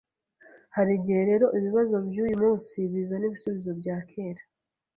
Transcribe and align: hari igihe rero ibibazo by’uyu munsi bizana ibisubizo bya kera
hari 0.75 0.91
igihe 0.99 1.21
rero 1.29 1.45
ibibazo 1.57 1.95
by’uyu 2.07 2.35
munsi 2.43 2.75
bizana 2.91 3.25
ibisubizo 3.29 3.71
bya 3.79 3.97
kera 4.09 4.43